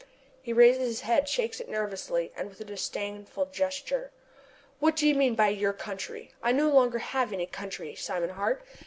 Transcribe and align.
He 0.41 0.51
raises 0.51 0.87
his 0.87 1.01
head, 1.01 1.29
shakes 1.29 1.59
it 1.59 1.69
nervously, 1.69 2.31
and 2.35 2.49
with 2.49 2.59
a 2.59 2.65
disdainful 2.65 3.45
gesture: 3.51 4.09
"What 4.79 4.95
do 4.95 5.07
you 5.07 5.13
mean 5.13 5.35
by 5.35 5.49
'your 5.49 5.73
country?' 5.73 6.31
I 6.41 6.51
no 6.53 6.69
longer 6.71 6.97
have 6.97 7.31
any 7.31 7.45
country, 7.45 7.93
Simon 7.93 8.31
Hart. 8.31 8.63